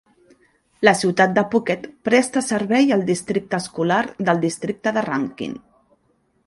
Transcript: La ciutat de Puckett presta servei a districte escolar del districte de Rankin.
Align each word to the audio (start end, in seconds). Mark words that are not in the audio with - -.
La 0.87 0.93
ciutat 1.01 1.35
de 1.35 1.43
Puckett 1.51 1.85
presta 2.09 2.43
servei 2.47 2.91
a 2.97 2.99
districte 3.11 3.61
escolar 3.65 4.03
del 4.31 4.43
districte 4.49 4.97
de 4.99 5.07
Rankin. 5.11 5.57